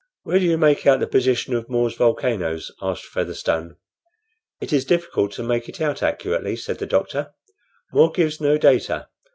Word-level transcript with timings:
"Where 0.23 0.39
do 0.39 0.45
you 0.45 0.57
make 0.57 0.87
out 0.87 0.99
the 0.99 1.05
position 1.05 1.53
of 1.53 1.69
More's 1.69 1.93
volcanoes?" 1.95 2.71
asked 2.81 3.05
Featherstone. 3.05 3.75
"It 4.59 4.73
is 4.73 4.83
difficult 4.83 5.31
to 5.33 5.43
make 5.43 5.69
it 5.69 5.79
out 5.79 6.01
accurately," 6.01 6.55
said 6.55 6.79
the 6.79 6.87
doctor. 6.87 7.35
"More 7.93 8.09
gives 8.09 8.41
no 8.41 8.57
data. 8.57 9.09